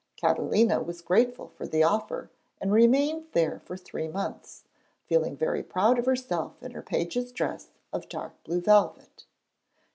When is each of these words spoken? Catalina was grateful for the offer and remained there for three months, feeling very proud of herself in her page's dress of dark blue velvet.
Catalina 0.17 0.81
was 0.81 0.99
grateful 1.03 1.49
for 1.49 1.67
the 1.67 1.83
offer 1.83 2.31
and 2.59 2.73
remained 2.73 3.27
there 3.33 3.59
for 3.65 3.77
three 3.77 4.07
months, 4.07 4.63
feeling 5.05 5.37
very 5.37 5.61
proud 5.61 5.99
of 5.99 6.07
herself 6.07 6.63
in 6.63 6.71
her 6.71 6.81
page's 6.81 7.31
dress 7.31 7.67
of 7.93 8.09
dark 8.09 8.33
blue 8.43 8.61
velvet. 8.61 9.27